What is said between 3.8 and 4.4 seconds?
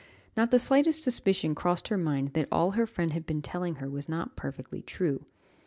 was not